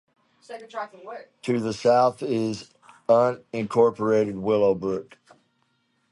To 1.43 1.59
the 1.59 1.73
south 1.73 2.23
is 2.23 2.71
unincorporated 3.07 4.33
Willowbrook. 4.33 5.15